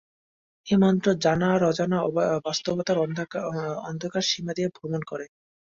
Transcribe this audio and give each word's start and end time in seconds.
এই 0.67 0.77
মন্ত্র 0.77 1.07
জানা 1.23 1.47
আর 1.55 1.61
অজানা 1.69 1.97
বাস্তবতার 2.45 2.97
অন্ধকার 3.85 4.23
সীমা 4.29 4.53
দিয়ে 4.57 4.69
ভ্রমণ 4.75 5.01
করে। 5.03 5.25